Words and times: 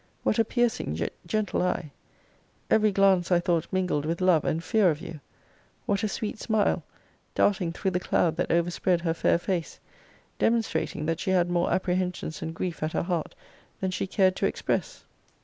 What 0.23 0.39
a 0.39 0.43
piercing, 0.43 0.95
yet 0.95 1.13
gentle 1.27 1.61
eye; 1.61 1.91
every 2.71 2.91
glance 2.91 3.31
I 3.31 3.39
thought 3.39 3.67
mingled 3.71 4.03
with 4.03 4.19
love 4.19 4.43
and 4.45 4.63
fear 4.63 4.89
of 4.89 4.99
you! 4.99 5.19
What 5.85 6.01
a 6.03 6.07
sweet 6.07 6.39
smile 6.39 6.81
darting 7.35 7.71
through 7.71 7.91
the 7.91 7.99
cloud 7.99 8.35
that 8.37 8.49
overspread 8.51 9.01
her 9.01 9.13
fair 9.13 9.37
face, 9.37 9.79
demonstrating 10.39 11.05
that 11.05 11.19
she 11.19 11.29
had 11.29 11.51
more 11.51 11.71
apprehensions 11.71 12.41
and 12.41 12.55
grief 12.55 12.81
at 12.81 12.93
her 12.93 13.03
heart 13.03 13.35
than 13.79 13.91
she 13.91 14.07
cared 14.07 14.35
to 14.37 14.47
express! 14.47 15.03